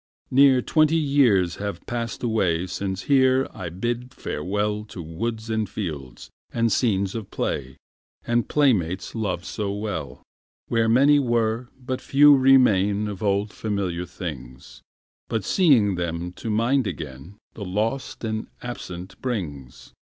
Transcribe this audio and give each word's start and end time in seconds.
Near 0.31 0.63
twenty 0.63 0.97
years 0.97 1.57
have 1.57 1.85
passed 1.85 2.23
away 2.23 2.65
Since 2.65 3.03
here 3.03 3.47
I 3.53 3.69
bid 3.69 4.09
farewll 4.15 4.83
To 4.87 5.03
woods 5.03 5.51
and 5.51 5.69
fields, 5.69 6.31
and 6.51 6.71
scenes 6.71 7.13
of 7.13 7.29
play, 7.29 7.77
And 8.25 8.49
playmates 8.49 9.13
loved 9.13 9.45
so 9.45 9.71
well. 9.71 10.23
Where 10.69 10.89
many 10.89 11.19
were, 11.19 11.69
but 11.79 12.01
few 12.01 12.35
remain 12.35 13.07
Of 13.07 13.21
old 13.21 13.53
familiar 13.53 14.07
things, 14.07 14.81
But 15.29 15.43
seeing 15.45 15.93
them 15.93 16.31
to 16.31 16.49
mind 16.49 16.87
again 16.87 17.35
The 17.53 17.63
lost 17.63 18.23
and 18.23 18.47
absent 18.63 19.21
brings. 19.21 19.93